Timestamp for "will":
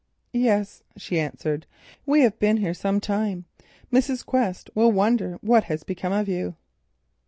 4.73-4.91